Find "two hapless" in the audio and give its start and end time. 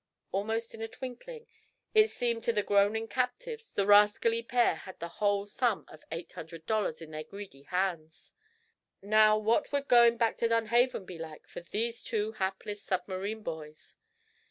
12.03-12.81